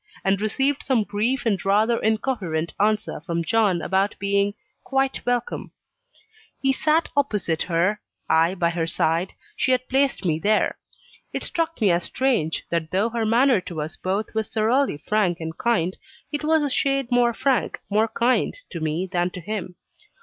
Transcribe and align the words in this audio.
and 0.23 0.41
received 0.41 0.81
some 0.81 1.03
brief 1.03 1.45
and 1.45 1.63
rather 1.63 1.99
incoherent 2.01 2.73
answer 2.79 3.21
from 3.23 3.43
John 3.43 3.83
about 3.83 4.15
being 4.17 4.55
"quite 4.83 5.23
welcome." 5.27 5.73
He 6.59 6.73
sat 6.73 7.09
opposite 7.15 7.61
her 7.69 8.01
I 8.27 8.55
by 8.55 8.71
her 8.71 8.87
side 8.87 9.33
she 9.55 9.71
had 9.73 9.87
placed 9.87 10.25
me 10.25 10.39
there. 10.39 10.79
It 11.33 11.43
struck 11.43 11.79
me 11.79 11.91
as 11.91 12.05
strange, 12.05 12.63
that 12.71 12.89
though 12.89 13.09
her 13.11 13.27
manner 13.27 13.61
to 13.61 13.79
us 13.79 13.95
both 13.95 14.33
was 14.33 14.49
thoroughly 14.49 14.97
frank 14.97 15.39
and 15.39 15.55
kind, 15.55 15.95
it 16.31 16.43
was 16.43 16.63
a 16.63 16.69
shade 16.71 17.11
more 17.11 17.35
frank, 17.35 17.79
more 17.87 18.07
kind, 18.07 18.57
to 18.71 18.79
me 18.79 19.05
than 19.05 19.29
to 19.29 19.39
him. 19.39 19.75